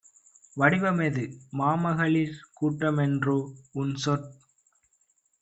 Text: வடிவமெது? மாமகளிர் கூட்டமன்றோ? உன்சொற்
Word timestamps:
வடிவமெது? 0.57 1.23
மாமகளிர் 1.51 2.33
கூட்டமன்றோ? 2.59 3.37
உன்சொற் 3.75 4.25